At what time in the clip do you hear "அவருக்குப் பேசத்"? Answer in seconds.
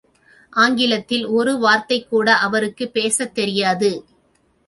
2.37-3.35